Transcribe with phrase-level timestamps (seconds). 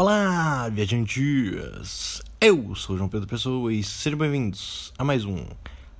[0.00, 2.22] Olá, viajantes!
[2.40, 5.44] Eu sou João Pedro Pessoa e sejam bem-vindos a mais um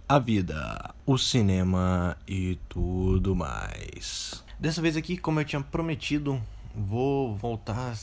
[0.09, 4.43] A Vida, o Cinema e tudo mais.
[4.59, 6.41] Dessa vez aqui, como eu tinha prometido,
[6.75, 7.95] vou voltar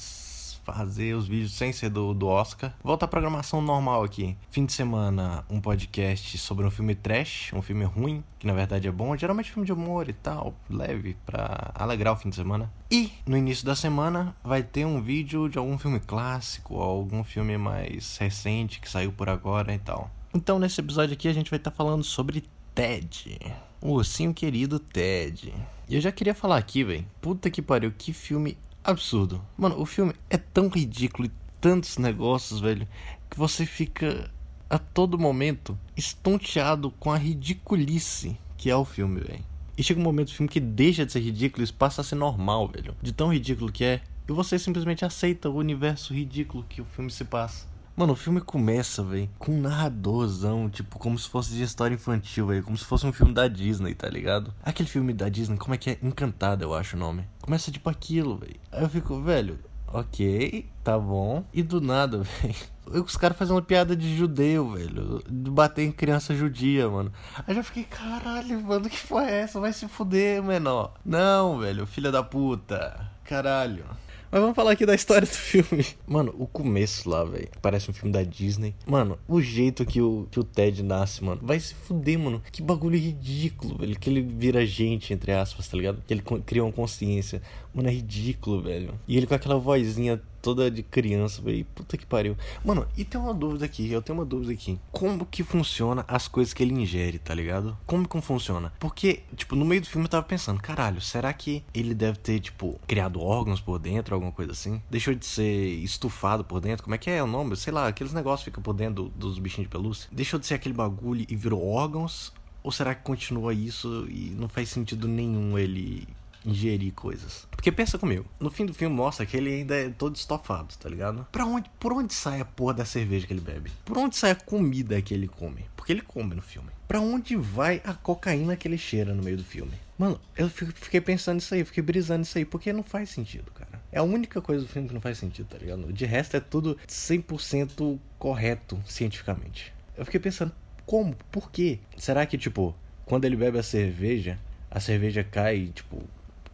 [0.73, 2.73] fazer os vídeos sem ser do, do Oscar.
[2.83, 4.37] Volta à programação normal aqui.
[4.51, 8.87] Fim de semana, um podcast sobre um filme trash, um filme ruim, que na verdade
[8.87, 9.15] é bom.
[9.15, 12.71] Geralmente filme de humor e tal, leve, pra alegrar o fim de semana.
[12.91, 17.57] E no início da semana vai ter um vídeo de algum filme clássico, algum filme
[17.57, 20.11] mais recente que saiu por agora e tal.
[20.33, 22.43] Então nesse episódio aqui a gente vai estar tá falando sobre
[22.75, 23.39] Ted.
[23.81, 25.53] O ursinho querido Ted.
[25.89, 27.05] E eu já queria falar aqui, velho.
[27.21, 28.57] Puta que pariu, que filme
[28.87, 29.41] absurdo.
[29.57, 32.87] Mano, o filme é tão ridículo e tantos negócios, velho,
[33.29, 34.31] que você fica
[34.69, 39.45] a todo momento estonteado com a ridiculice que é o filme, velho.
[39.77, 42.15] E chega um momento do filme que deixa de ser ridículo e passa a ser
[42.15, 42.95] normal, velho.
[43.01, 44.01] De tão ridículo que é.
[44.27, 47.66] E você simplesmente aceita o universo ridículo que o filme se passa.
[47.97, 52.45] Mano, o filme começa, velho, com um narradorzão, tipo, como se fosse de história infantil,
[52.45, 52.61] velho.
[52.61, 54.53] Como se fosse um filme da Disney, tá ligado?
[54.63, 55.97] Aquele filme da Disney, como é que é?
[56.03, 57.27] Encantado, eu acho o nome.
[57.41, 58.59] Começa tipo aquilo, velho.
[58.71, 61.43] Aí eu fico, velho, ok, tá bom.
[61.51, 63.03] E do nada, velho.
[63.03, 65.23] Os caras fazem uma piada de judeu, velho.
[65.27, 67.11] De bater em criança judia, mano.
[67.47, 69.59] Aí já fiquei, caralho, mano, que foi é essa?
[69.59, 70.93] Vai se fuder, menor.
[71.03, 73.09] Não, velho, filha da puta.
[73.23, 73.85] Caralho.
[74.31, 75.85] Mas vamos falar aqui da história do filme.
[76.05, 77.47] Mano, o começo lá, velho.
[77.61, 78.75] Parece um filme da Disney.
[78.85, 81.39] Mano, o jeito que o, que o Ted nasce, mano.
[81.43, 82.41] Vai se fuder, mano.
[82.51, 83.97] Que bagulho ridículo, velho.
[83.97, 86.01] Que ele vira gente, entre aspas, tá ligado?
[86.05, 87.41] Que ele cria uma consciência.
[87.73, 88.93] Mano, é ridículo, velho.
[89.07, 91.65] E ele com aquela vozinha toda de criança, velho.
[91.75, 92.37] Puta que pariu.
[92.63, 94.79] Mano, e tem uma dúvida aqui, eu tenho uma dúvida aqui.
[94.91, 97.77] Como que funciona as coisas que ele ingere, tá ligado?
[97.85, 98.73] Como que funciona?
[98.79, 102.39] Porque, tipo, no meio do filme eu tava pensando, caralho, será que ele deve ter,
[102.39, 104.81] tipo, criado órgãos por dentro, alguma coisa assim?
[104.89, 106.83] Deixou de ser estufado por dentro?
[106.83, 107.55] Como é que é o nome?
[107.55, 110.09] Sei lá, aqueles negócios ficam por dentro dos bichinhos de pelúcia.
[110.11, 112.33] Deixou de ser aquele bagulho e virou órgãos?
[112.63, 116.07] Ou será que continua isso e não faz sentido nenhum ele
[116.47, 117.45] ingerir coisas.
[117.51, 120.89] Porque pensa comigo, no fim do filme mostra que ele ainda é todo estofado, tá
[120.89, 121.27] ligado?
[121.31, 123.71] Pra onde, por onde sai a porra da cerveja que ele bebe?
[123.83, 125.65] Por onde sai a comida que ele come?
[125.75, 126.69] Porque ele come no filme.
[126.87, 129.73] Pra onde vai a cocaína que ele cheira no meio do filme?
[129.97, 133.81] Mano, eu fiquei pensando nisso aí, fiquei brisando nisso aí, porque não faz sentido, cara.
[133.91, 135.91] É a única coisa do filme que não faz sentido, tá ligado?
[135.91, 139.73] De resto é tudo 100% correto cientificamente.
[139.97, 140.51] Eu fiquei pensando,
[140.85, 141.15] como?
[141.31, 141.79] Por quê?
[141.97, 142.75] Será que, tipo,
[143.05, 144.37] quando ele bebe a cerveja,
[144.69, 146.03] a cerveja cai, tipo,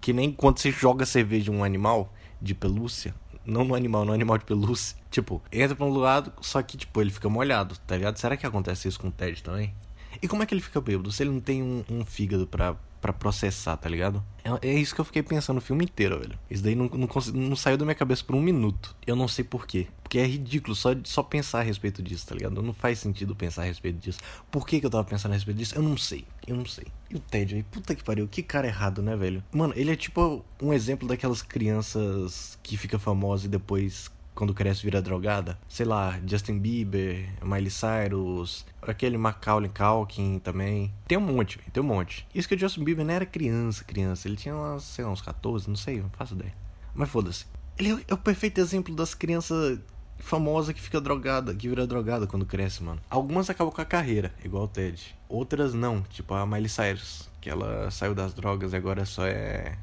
[0.04, 3.16] que nem quando você joga cerveja em um animal de pelúcia.
[3.46, 4.98] Não no animal, no animal de pelúcia.
[5.10, 8.18] Tipo, entra pra um lado, só que, tipo, ele fica molhado, tá ligado?
[8.18, 9.74] Será que acontece isso com o Ted também?
[10.22, 11.12] E como é que ele fica bêbado?
[11.12, 14.24] Se ele não tem um, um fígado pra, para processar, tá ligado?
[14.46, 16.40] É, é, isso que eu fiquei pensando o filme inteiro, velho.
[16.50, 18.96] Isso daí não, não, não saiu da minha cabeça por um minuto.
[19.06, 19.88] Eu não sei porquê.
[20.02, 22.62] Porque é ridículo só, só pensar a respeito disso, tá ligado?
[22.62, 24.20] Não faz sentido pensar a respeito disso.
[24.50, 25.76] Por que, que eu tava pensando a respeito disso?
[25.76, 26.24] Eu não sei.
[26.48, 26.86] Eu não sei.
[27.10, 29.44] E o Ted aí, puta que pariu, que cara errado, né, velho?
[29.52, 34.84] Mano, ele é tipo um exemplo daquelas crianças que fica famosa e depois quando cresce
[34.84, 35.58] vira drogada.
[35.68, 40.94] Sei lá, Justin Bieber, Miley Cyrus, aquele Macaulay Culkin também.
[41.08, 42.28] Tem um monte, tem um monte.
[42.34, 44.28] Isso que o Justin Bieber não era criança, criança.
[44.28, 46.54] Ele tinha, sei lá, uns 14, não sei, não faço ideia.
[46.94, 47.46] Mas foda-se.
[47.78, 49.80] Ele é, é o perfeito exemplo das crianças
[50.18, 53.02] famosa que fica drogada, que vira drogada quando cresce, mano.
[53.10, 55.16] Algumas acabam com a carreira, igual o Ted.
[55.28, 59.78] Outras não, tipo a Miley Cyrus, que ela saiu das drogas e agora só é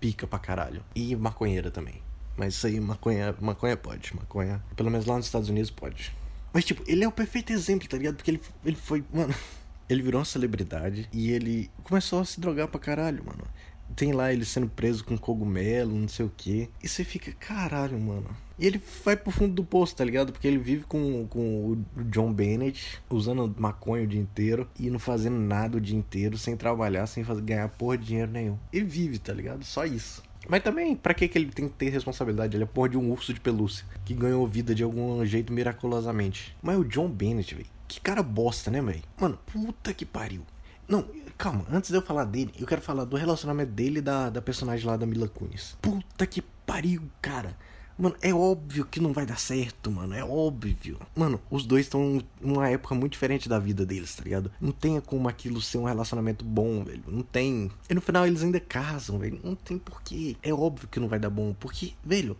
[0.00, 0.82] pica pra caralho.
[0.94, 2.02] E maconheira também.
[2.36, 4.14] Mas isso aí, maconha, maconha pode.
[4.14, 6.12] Maconha, pelo menos lá nos Estados Unidos, pode.
[6.52, 8.16] Mas, tipo, ele é o perfeito exemplo, tá ligado?
[8.16, 9.34] Porque ele, ele foi, mano.
[9.86, 13.44] Ele virou uma celebridade e ele começou a se drogar pra caralho, mano.
[13.94, 16.70] Tem lá ele sendo preso com cogumelo, não sei o que.
[16.82, 18.34] E você fica, caralho, mano.
[18.58, 20.32] E ele vai pro fundo do poço, tá ligado?
[20.32, 24.98] Porque ele vive com, com o John Bennett, usando maconha o dia inteiro e não
[24.98, 28.58] fazendo nada o dia inteiro, sem trabalhar, sem fazer, ganhar porra de dinheiro nenhum.
[28.72, 29.64] Ele vive, tá ligado?
[29.64, 30.22] Só isso.
[30.48, 32.56] Mas também, pra que, que ele tem que ter responsabilidade?
[32.56, 36.56] Ele é porra de um urso de pelúcia que ganhou vida de algum jeito miraculosamente.
[36.62, 39.02] Mas o John Bennett, velho, que cara bosta, né, velho?
[39.18, 40.42] Mano, puta que pariu.
[40.86, 41.06] Não,
[41.38, 44.42] calma, antes de eu falar dele, eu quero falar do relacionamento dele e da, da
[44.42, 45.76] personagem lá da Mila Kunis.
[45.80, 47.56] Puta que pariu, cara.
[47.96, 50.14] Mano, é óbvio que não vai dar certo, mano.
[50.14, 50.98] É óbvio.
[51.14, 54.50] Mano, os dois estão numa época muito diferente da vida deles, tá ligado?
[54.60, 57.04] Não tem como aquilo ser um relacionamento bom, velho.
[57.06, 57.70] Não tem.
[57.88, 59.38] E no final eles ainda casam, velho.
[59.44, 60.36] Não tem porquê.
[60.42, 61.54] É óbvio que não vai dar bom.
[61.54, 62.36] Porque, velho,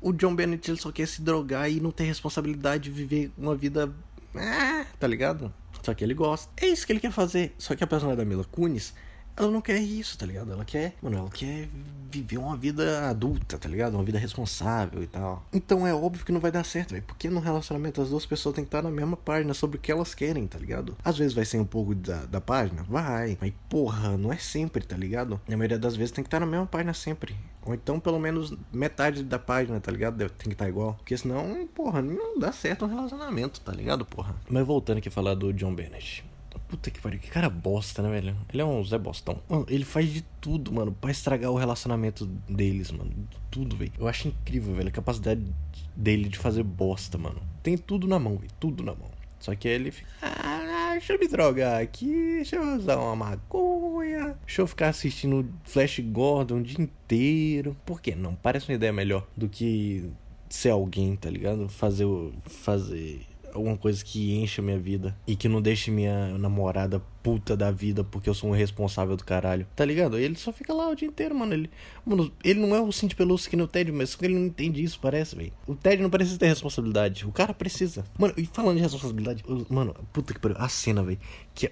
[0.00, 3.54] o John Bennett ele só quer se drogar e não ter responsabilidade de viver uma
[3.54, 3.92] vida.
[4.34, 5.52] Ah, tá ligado?
[5.82, 6.50] Só que ele gosta.
[6.56, 7.54] É isso que ele quer fazer.
[7.58, 8.92] Só que a personagem da Mila Kunis
[9.36, 10.50] ela não quer isso, tá ligado?
[10.50, 11.68] Ela quer, mano, ela quer
[12.10, 13.94] viver uma vida adulta, tá ligado?
[13.94, 15.44] Uma vida responsável e tal.
[15.52, 17.04] Então é óbvio que não vai dar certo, velho.
[17.06, 19.92] Porque no relacionamento as duas pessoas têm que estar na mesma página sobre o que
[19.92, 20.96] elas querem, tá ligado?
[21.04, 23.36] Às vezes vai ser um pouco da, da página, vai.
[23.40, 25.40] Mas porra, não é sempre, tá ligado?
[25.46, 27.36] Na maioria das vezes tem que estar na mesma página sempre.
[27.64, 30.16] Ou então pelo menos metade da página, tá ligado?
[30.16, 30.94] Tem que estar igual.
[30.94, 34.34] Porque senão, porra, não dá certo um relacionamento, tá ligado, porra?
[34.48, 36.24] Mas voltando aqui a falar do John Bennett.
[36.68, 38.36] Puta que pariu, que cara bosta, né, velho?
[38.52, 39.40] Ele é um Zé Bostão.
[39.48, 43.12] Mano, ele faz de tudo, mano, pra estragar o relacionamento deles, mano.
[43.50, 43.92] Tudo, velho.
[43.98, 45.42] Eu acho incrível, velho, a capacidade
[45.94, 47.40] dele de fazer bosta, mano.
[47.62, 48.50] Tem tudo na mão, velho.
[48.58, 49.10] Tudo na mão.
[49.38, 50.08] Só que ele fica.
[50.22, 55.48] Ah, deixa eu me drogar aqui, deixa eu usar uma maconha, deixa eu ficar assistindo
[55.62, 57.76] Flash Gordon o dia inteiro.
[57.84, 58.34] Por que não?
[58.34, 60.10] Parece uma ideia melhor do que
[60.48, 61.68] ser alguém, tá ligado?
[61.68, 62.06] Fazer.
[62.46, 63.20] Fazer
[63.56, 68.04] alguma coisa que encha minha vida e que não deixe minha namorada puta da vida
[68.04, 69.66] porque eu sou um responsável do caralho.
[69.74, 70.18] Tá ligado?
[70.18, 71.54] Ele só fica lá o dia inteiro, mano.
[71.54, 71.70] Ele,
[72.04, 74.98] mano, ele não é o Cinti Pelúcio que no Ted, mas ele não entende isso,
[75.00, 75.52] parece, velho.
[75.66, 77.26] O Ted não precisa ter responsabilidade.
[77.26, 78.04] O cara precisa.
[78.18, 80.56] Mano, e falando de responsabilidade, mano, puta que pariu.
[80.58, 81.18] A cena, velho.
[81.54, 81.70] Que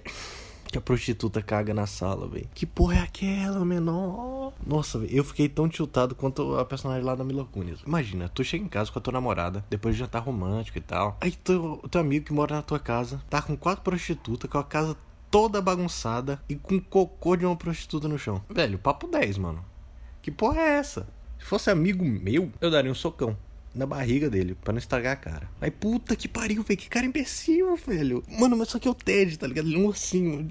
[0.75, 2.49] que a prostituta caga na sala, velho.
[2.53, 4.51] Que porra é aquela, menor?
[4.67, 7.79] Nossa, velho, eu fiquei tão tiltado quanto a personagem lá da Mila Kunis.
[7.87, 11.17] Imagina, tu chega em casa com a tua namorada, depois de jantar romântico e tal.
[11.21, 14.63] Aí teu, teu amigo que mora na tua casa tá com quatro prostitutas, com a
[14.65, 14.97] casa
[15.31, 18.43] toda bagunçada e com cocô de uma prostituta no chão.
[18.49, 19.63] Velho, papo 10, mano.
[20.21, 21.07] Que porra é essa?
[21.39, 23.37] Se fosse amigo meu, eu daria um socão
[23.75, 25.49] na barriga dele, para não estragar a cara.
[25.59, 28.23] Aí, puta que pariu, velho, que cara imbecil, velho.
[28.39, 29.67] Mano, mas só que é o Ted, tá ligado?
[29.67, 30.47] Ele é um ursinho.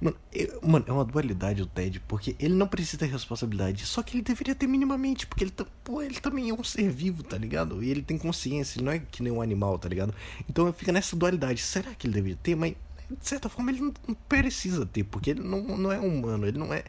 [0.00, 4.02] Mano, eu, mano, é uma dualidade o Ted, porque ele não precisa ter responsabilidade, só
[4.02, 7.22] que ele deveria ter minimamente, porque ele, tá, pô, ele também é um ser vivo,
[7.22, 7.82] tá ligado?
[7.82, 10.14] E ele tem consciência, ele não é que nem um animal, tá ligado?
[10.48, 11.62] Então fica nessa dualidade.
[11.62, 12.54] Será que ele deveria ter?
[12.54, 12.74] Mas
[13.08, 16.58] de certa forma ele não, não precisa ter, porque ele não, não é humano, ele
[16.58, 16.84] não é.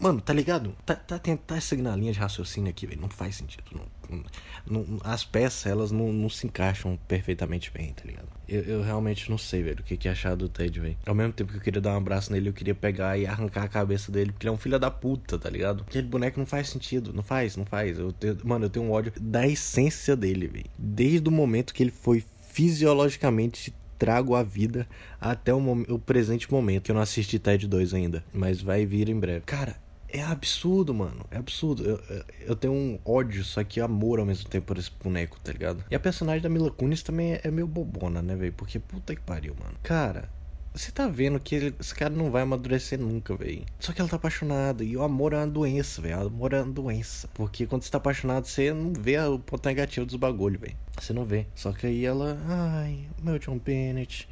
[0.00, 0.74] Mano, tá ligado?
[0.86, 3.02] Tá, tá, tá essa na linha de raciocínio aqui, velho.
[3.02, 3.64] Não faz sentido.
[4.08, 4.24] Não,
[4.66, 8.26] não, as peças, elas não, não se encaixam perfeitamente bem, tá ligado?
[8.48, 10.96] Eu, eu realmente não sei, velho, o que, que achar do Ted, velho.
[11.06, 13.64] Ao mesmo tempo que eu queria dar um abraço nele, eu queria pegar e arrancar
[13.64, 15.84] a cabeça dele, porque ele é um filho da puta, tá ligado?
[15.86, 17.12] Aquele boneco não faz sentido.
[17.12, 17.98] Não faz, não faz.
[17.98, 20.70] Eu tenho, mano, eu tenho um ódio da essência dele, velho.
[20.78, 24.88] Desde o momento que ele foi fisiologicamente trago a vida
[25.20, 26.84] até o, o, presente momento.
[26.84, 29.42] Que eu não assisti Ted 2 ainda, mas vai vir em breve.
[29.44, 29.76] Cara,
[30.12, 31.24] é absurdo, mano.
[31.30, 31.84] É absurdo.
[31.84, 35.52] Eu, eu tenho um ódio, só que amor ao mesmo tempo por esse boneco, tá
[35.52, 35.84] ligado?
[35.90, 38.52] E a personagem da Mila Kunis também é, é meio bobona, né, velho?
[38.52, 39.76] Porque puta que pariu, mano.
[39.82, 40.28] Cara,
[40.72, 43.64] você tá vendo que ele, esse cara não vai amadurecer nunca, velho.
[43.78, 44.84] Só que ela tá apaixonada.
[44.84, 46.18] E o amor é uma doença, velho.
[46.18, 47.28] O amor é uma doença.
[47.34, 50.76] Porque quando você tá apaixonado, você não vê o ponto negativo dos bagulho, velho.
[50.98, 51.46] Você não vê.
[51.54, 52.38] Só que aí ela.
[52.46, 54.28] Ai, meu John Bennett.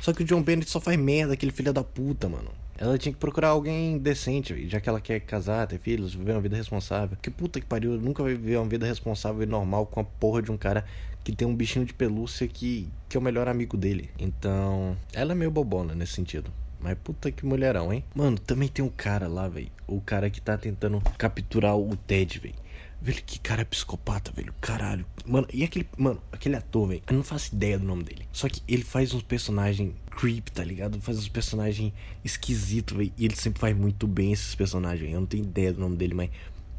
[0.00, 2.52] Só que o John Bennett só faz merda, aquele filho da puta, mano.
[2.80, 6.40] Ela tinha que procurar alguém decente, já que ela quer casar, ter filhos, viver uma
[6.40, 7.18] vida responsável.
[7.20, 10.40] Que puta que pariu, nunca vai viver uma vida responsável e normal com a porra
[10.40, 10.82] de um cara
[11.22, 14.08] que tem um bichinho de pelúcia que, que é o melhor amigo dele.
[14.18, 16.50] Então, ela é meio bobona nesse sentido.
[16.80, 18.02] Mas puta que mulherão, hein?
[18.14, 19.70] Mano, também tem um cara lá, velho.
[19.86, 22.54] O cara que tá tentando capturar o Ted, velho.
[23.02, 24.54] Velho, que cara psicopata, velho.
[24.58, 25.04] Caralho.
[25.26, 25.86] Mano, e aquele.
[25.98, 27.02] Mano, aquele ator, velho.
[27.06, 28.26] Eu não faço ideia do nome dele.
[28.32, 31.00] Só que ele faz uns personagens creep, tá ligado?
[31.00, 31.92] Faz uns personagens
[32.24, 33.12] esquisitos, velho.
[33.16, 35.12] E ele sempre faz muito bem esses personagens.
[35.12, 36.30] Eu não tenho ideia do nome dele, mas.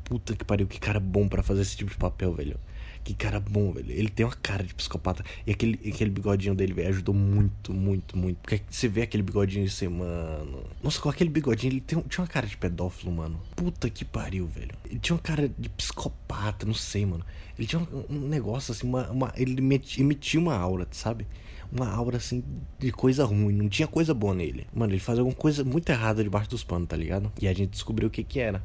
[0.04, 2.60] Puta que pariu, que cara bom para fazer esse tipo de papel, velho.
[3.04, 3.92] Que cara bom, velho.
[3.92, 5.24] Ele tem uma cara de psicopata.
[5.48, 8.38] E aquele, aquele bigodinho dele, velho, ajudou muito, muito, muito.
[8.38, 10.64] Porque você vê aquele bigodinho e você, mano.
[10.84, 13.42] Nossa, com aquele bigodinho, ele tem, tinha uma cara de pedófilo, mano.
[13.56, 14.76] Puta que pariu, velho.
[14.90, 17.26] Ele tinha uma cara de psicopata, não sei, mano.
[17.58, 19.60] Ele tinha um, um negócio assim, uma, uma, ele
[19.98, 21.26] emitia uma aura, sabe?
[21.72, 22.44] Uma aura assim
[22.78, 23.54] de coisa ruim.
[23.54, 24.68] Não tinha coisa boa nele.
[24.74, 27.32] Mano, ele fazia alguma coisa muito errada debaixo dos panos, tá ligado?
[27.42, 28.62] E a gente descobriu o que que era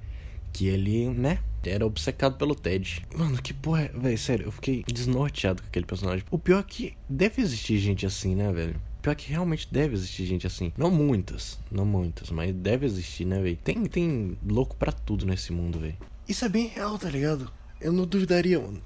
[0.56, 3.04] que ele, né, era obcecado pelo Ted.
[3.14, 3.88] Mano, que porra, é...
[3.88, 6.24] velho, sério, eu fiquei desnorteado com aquele personagem.
[6.30, 8.80] O pior é que deve existir gente assim, né, velho?
[9.02, 10.72] Pior que realmente deve existir gente assim.
[10.78, 13.58] Não muitas, não muitas, mas deve existir, né, velho?
[13.62, 15.96] Tem, tem louco para tudo nesse mundo, velho.
[16.26, 17.52] Isso é bem real, tá ligado?
[17.78, 18.80] Eu não duvidaria, mano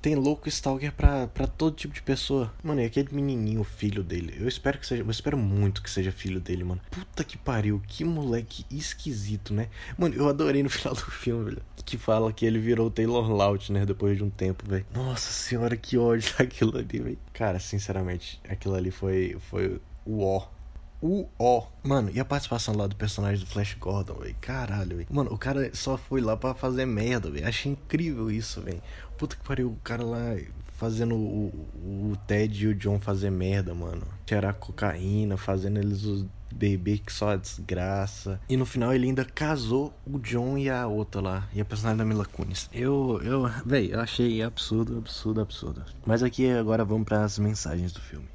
[0.00, 2.52] tem louco stalker pra, pra todo tipo de pessoa.
[2.62, 4.36] Mano, e aquele menininho, filho dele.
[4.38, 5.02] Eu espero que seja.
[5.02, 6.80] Eu espero muito que seja filho dele, mano.
[6.90, 7.82] Puta que pariu.
[7.86, 9.68] Que moleque esquisito, né?
[9.98, 11.62] Mano, eu adorei no final do filme, velho.
[11.84, 14.86] Que fala que ele virou o Taylor Lautner depois de um tempo, velho.
[14.94, 17.18] Nossa senhora, que ódio daquilo ali, velho.
[17.32, 20.46] Cara, sinceramente, aquilo ali foi, foi o ó
[21.00, 21.66] o ó.
[21.82, 24.36] Mano, e a participação lá do personagem do Flash Gordon, velho?
[24.40, 25.08] Caralho, velho.
[25.10, 27.46] Mano, o cara só foi lá para fazer merda, velho.
[27.46, 28.82] Achei incrível isso, velho.
[29.16, 30.36] Puta que pariu, o cara lá
[30.80, 34.02] fazendo o, o Ted e o John fazer merda, mano.
[34.24, 38.40] Tirar cocaína, fazendo eles bebê que só desgraça.
[38.48, 41.98] E no final ele ainda casou o John e a outra lá, e a personagem
[41.98, 42.68] da Mila Kunis.
[42.72, 45.84] Eu, eu, véi, eu achei absurdo, absurdo, absurdo.
[46.04, 48.26] Mas aqui agora vamos para as mensagens do filme.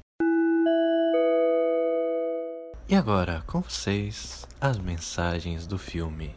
[2.88, 6.36] E agora, com vocês, as mensagens do filme.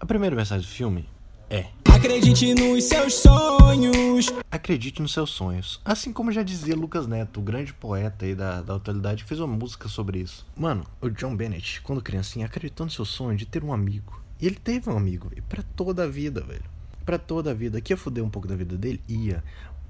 [0.00, 1.08] A primeira mensagem do filme
[1.48, 4.26] é: Acredite nos seus sonhos.
[4.50, 5.80] Acredite nos seus sonhos.
[5.84, 9.38] Assim como já dizia Lucas Neto, o grande poeta aí da, da atualidade, que fez
[9.38, 10.44] uma música sobre isso.
[10.56, 14.20] Mano, o John Bennett, quando criancinha, acreditou no seu sonho de ter um amigo.
[14.40, 15.30] E ele teve um amigo.
[15.36, 16.64] E pra toda a vida, velho.
[17.04, 17.78] Pra toda a vida.
[17.78, 19.00] Aqui ia foder um pouco da vida dele?
[19.08, 19.44] Ia.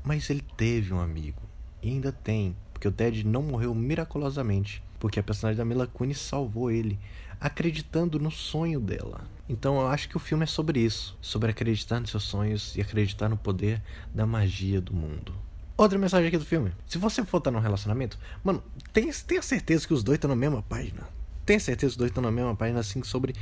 [0.04, 1.40] Mas ele teve um amigo.
[1.82, 2.54] E ainda tem.
[2.76, 4.82] Porque o Ted não morreu miraculosamente.
[5.00, 6.98] Porque a personagem da Mila Kunis salvou ele
[7.40, 9.24] acreditando no sonho dela.
[9.48, 12.82] Então eu acho que o filme é sobre isso, sobre acreditar nos seus sonhos e
[12.82, 13.82] acreditar no poder
[14.14, 15.32] da magia do mundo.
[15.74, 16.70] Outra mensagem aqui do filme.
[16.86, 20.36] Se você for estar num relacionamento, mano, tenha, tenha certeza que os dois estão na
[20.36, 21.08] mesma página.
[21.46, 23.34] Tenha certeza que os dois estão na mesma página, assim, sobre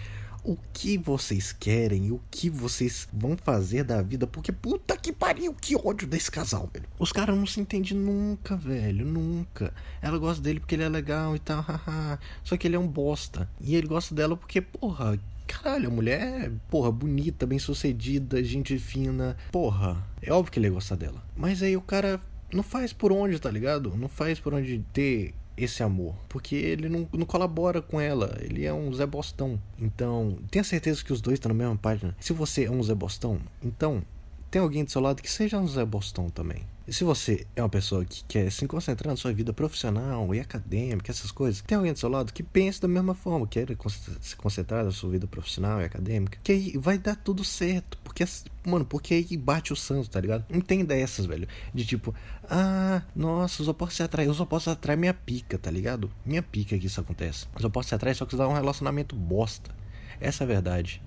[0.45, 5.55] o que vocês querem, o que vocês vão fazer da vida, porque puta que pariu,
[5.55, 6.87] que ódio desse casal, velho.
[6.99, 9.73] Os caras não se entendem nunca, velho, nunca.
[10.03, 12.19] Ela gosta dele porque ele é legal e tal, haha.
[12.43, 13.49] Só que ele é um bosta.
[13.61, 18.79] E ele gosta dela porque, porra, Caralho, a mulher é, porra, bonita, bem sucedida, gente
[18.79, 19.37] fina.
[19.53, 21.23] Porra, é óbvio que ele ia gostar dela.
[21.37, 22.19] Mas aí o cara
[22.53, 23.95] não faz por onde, tá ligado?
[23.97, 26.15] Não faz por onde ter esse amor.
[26.29, 28.37] Porque ele não, não colabora com ela.
[28.41, 29.61] Ele é um Zé Bostão.
[29.79, 32.17] Então, tenha certeza que os dois estão na mesma página.
[32.21, 34.03] Se você é um Zé Bostão, então
[34.51, 36.63] tem alguém do seu lado que seja um Zé Bostão também.
[36.87, 40.41] E se você é uma pessoa que quer se concentrar na sua vida profissional e
[40.41, 43.75] acadêmica, essas coisas, tem alguém do seu lado que pense da mesma forma, queira
[44.21, 47.97] se concentrar na sua vida profissional e acadêmica, que aí vai dar tudo certo.
[48.05, 48.23] Porque,
[48.67, 50.45] mano, porque aí bate o santo, tá ligado?
[50.51, 51.49] Não tem dessas, velho.
[51.73, 52.15] De tipo,
[52.51, 56.13] ah, nossa, eu posso se atrair, eu só posso atrair minha pica, tá ligado?
[56.25, 57.47] Minha pica que isso acontece.
[57.55, 59.75] Eu só posso se atrair só que dá um relacionamento bosta.
[60.21, 61.03] Essa é a verdade.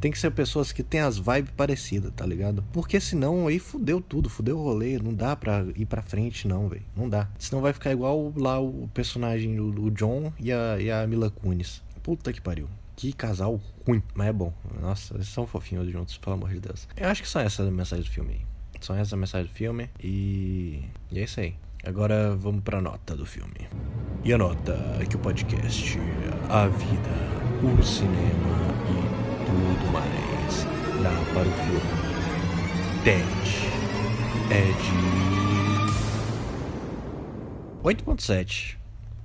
[0.00, 2.64] Tem que ser pessoas que têm as vibes parecidas, tá ligado?
[2.72, 4.98] Porque senão aí fudeu tudo, fudeu o rolê.
[4.98, 6.82] Não dá pra ir pra frente, não, velho.
[6.96, 7.28] Não dá.
[7.38, 11.82] Senão vai ficar igual lá o personagem, o, John e a, e a Mila Kunis.
[12.02, 12.66] Puta que pariu.
[12.96, 14.52] Que casal ruim, mas é bom.
[14.80, 16.88] Nossa, eles são fofinhos juntos, pelo amor de Deus.
[16.96, 18.40] Eu acho que só essa é a mensagem do filme aí.
[18.80, 19.90] Só essa é a mensagem do filme.
[20.02, 20.82] E.
[21.10, 21.54] E é isso aí.
[21.84, 23.68] Agora vamos pra nota do filme.
[24.24, 25.98] E a nota é que o podcast,
[26.48, 27.10] a vida,
[27.62, 28.69] o cinema
[29.50, 30.64] tudo mais
[31.02, 31.80] dá para o filme
[33.04, 33.24] Ted
[34.50, 34.94] é de
[37.82, 38.76] 8.7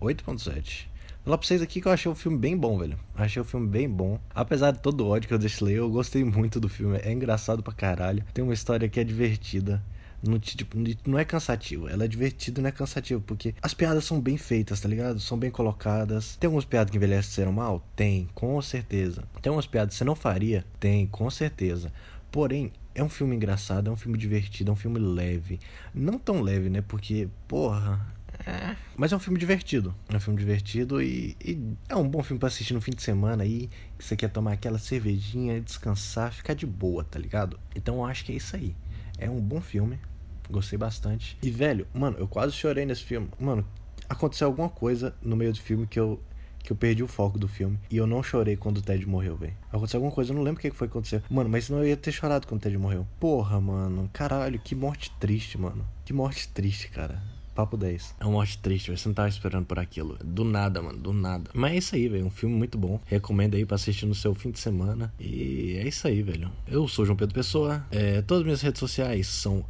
[0.01, 0.87] 8.7
[1.25, 2.99] Vou falar pra vocês aqui que eu achei o filme bem bom, velho.
[3.15, 4.19] Achei o filme bem bom.
[4.29, 6.99] Apesar de todo o ódio que eu deixei, eu gostei muito do filme.
[7.01, 8.23] É engraçado pra caralho.
[8.31, 9.81] Tem uma história que é divertida.
[10.27, 11.87] Não, tipo, não é cansativo.
[11.87, 13.21] Ela é divertida não é cansativo.
[13.21, 15.19] Porque as piadas são bem feitas, tá ligado?
[15.19, 16.35] São bem colocadas.
[16.37, 17.85] Tem algumas piadas que envelheceram mal?
[17.95, 19.23] Tem, com certeza.
[19.41, 20.65] Tem algumas piadas que você não faria?
[20.79, 21.91] Tem, com certeza.
[22.31, 25.59] Porém, é um filme engraçado, é um filme divertido, é um filme leve.
[25.93, 26.81] Não tão leve, né?
[26.81, 28.13] Porque, porra.
[28.45, 28.75] É.
[28.95, 29.93] Mas é um filme divertido.
[30.09, 31.57] É um filme divertido e, e
[31.89, 33.69] é um bom filme para assistir no fim de semana aí.
[33.97, 37.59] Que você quer tomar aquela cervejinha, descansar, ficar de boa, tá ligado?
[37.75, 38.75] Então eu acho que é isso aí.
[39.17, 39.99] É um bom filme.
[40.49, 41.37] Gostei bastante.
[41.41, 43.29] E, velho, mano, eu quase chorei nesse filme.
[43.39, 43.65] Mano,
[44.09, 46.19] aconteceu alguma coisa no meio do filme que eu
[46.65, 47.79] que eu perdi o foco do filme.
[47.91, 49.53] E eu não chorei quando o Ted morreu, velho.
[49.71, 51.21] Aconteceu alguma coisa, eu não lembro o que foi que aconteceu.
[51.29, 53.07] Mano, mas senão eu ia ter chorado quando o Ted morreu.
[53.19, 54.09] Porra, mano.
[54.11, 55.85] Caralho, que morte triste, mano.
[56.03, 57.21] Que morte triste, cara.
[57.55, 58.15] Papo 10.
[58.19, 60.17] É uma morte triste, você não tava esperando por aquilo.
[60.21, 61.49] Do nada, mano, do nada.
[61.53, 62.25] Mas é isso aí, velho.
[62.25, 62.99] Um filme muito bom.
[63.05, 65.13] Recomendo aí pra assistir no seu fim de semana.
[65.17, 66.51] E é isso aí, velho.
[66.67, 67.85] Eu sou João Pedro Pessoa.
[67.89, 69.65] É, todas as minhas redes sociais são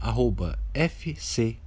[0.73, 1.59] FCKNGONER.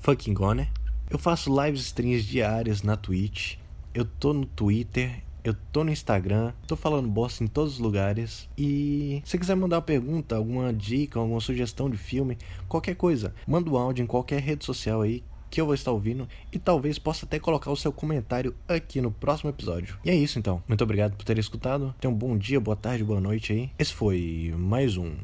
[0.00, 0.68] Fucking Goner.
[1.10, 3.56] Eu faço lives streams diárias na Twitch.
[3.92, 8.48] Eu tô no Twitter eu tô no Instagram, tô falando bosta em todos os lugares.
[8.58, 12.36] E se quiser mandar uma pergunta, alguma dica, alguma sugestão de filme,
[12.68, 16.28] qualquer coisa, manda um áudio em qualquer rede social aí que eu vou estar ouvindo
[16.52, 19.96] e talvez possa até colocar o seu comentário aqui no próximo episódio.
[20.04, 20.62] E é isso então.
[20.66, 21.94] Muito obrigado por ter escutado.
[22.00, 23.70] Tenha um bom dia, boa tarde, boa noite aí.
[23.78, 25.14] Esse foi mais um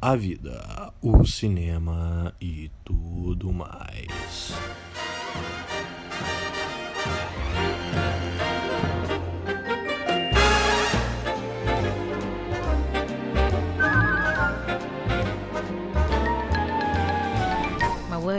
[0.00, 4.52] A Vida, o Cinema e tudo mais.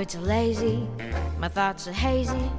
[0.02, 0.88] Words are lazy,
[1.38, 2.50] my thoughts are hazy.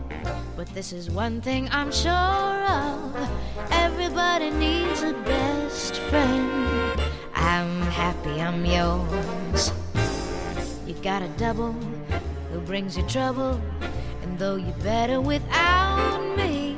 [0.56, 3.30] But this is one thing I'm sure of
[3.72, 7.00] everybody needs a best friend.
[7.34, 9.72] I'm happy I'm yours.
[10.86, 11.72] You got a double
[12.52, 13.60] who brings you trouble.
[14.22, 16.76] And though you're better without me,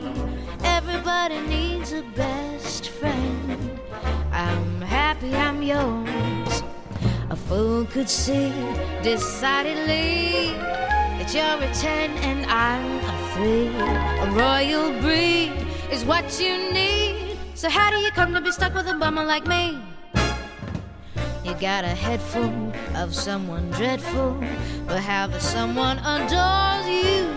[0.63, 3.79] everybody needs a best friend.
[4.33, 6.34] I'm happy I'm yours.
[7.49, 8.49] Fool could see
[9.03, 10.57] decidedly
[11.19, 13.67] that you're a 10 and I'm a 3.
[14.23, 15.53] A royal breed
[15.93, 17.39] is what you need.
[17.55, 19.79] So, how do you come to be stuck with a bummer like me?
[21.45, 24.43] You got a head full of someone dreadful,
[24.87, 27.29] but how the someone adores you.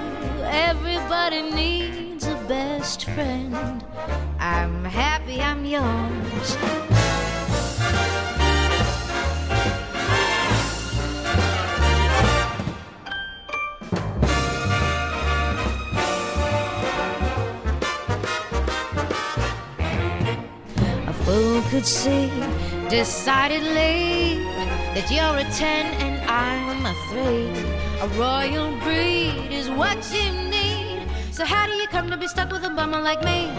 [0.44, 3.84] Everybody needs a best friend.
[4.40, 6.97] I'm happy I'm yours.
[21.38, 22.32] Fool could see
[22.89, 24.41] decidedly
[24.96, 28.01] that you're a 10 and I'm a 3.
[28.01, 31.06] A royal breed is what you need.
[31.29, 33.51] So, how do you come to be stuck with a bummer like me?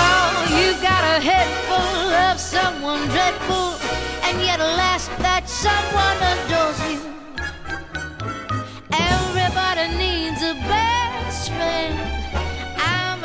[0.00, 3.76] Oh, you got a head full of someone dreadful,
[4.26, 7.00] and yet, alas, that someone adores you.
[9.12, 12.19] Everybody needs a best friend.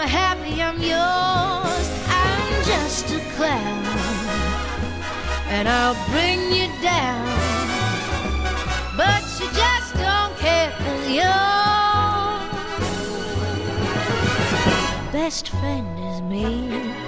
[0.07, 1.87] Happy I'm yours.
[2.07, 3.85] I'm just a clown.
[5.49, 7.25] And I'll bring you down.
[8.95, 11.65] But you just don't care for your
[15.11, 17.04] best friend is me.